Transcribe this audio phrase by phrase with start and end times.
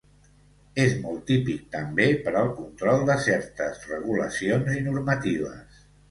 [0.83, 5.85] És molt típic també per al control de certes regulacions i normatives.